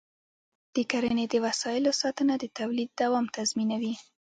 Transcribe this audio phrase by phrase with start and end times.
[0.75, 3.95] د کرنې د وسایلو ساتنه د تولید دوام تضمینوي.